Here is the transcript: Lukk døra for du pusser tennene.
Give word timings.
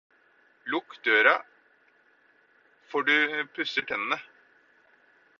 Lukk 0.73 0.95
døra 1.07 1.33
for 2.93 3.05
du 3.09 3.17
pusser 3.59 3.85
tennene. 3.93 4.19